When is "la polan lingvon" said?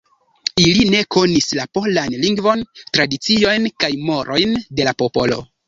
1.59-2.65